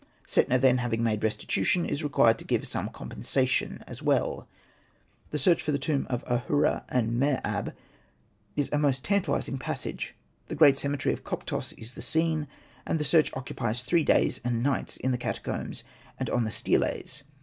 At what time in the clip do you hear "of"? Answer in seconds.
6.09-6.23, 11.13-11.23